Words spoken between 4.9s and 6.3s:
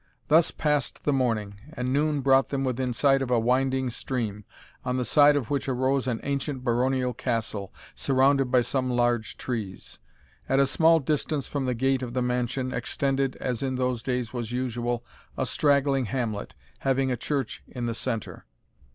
the side of which arose an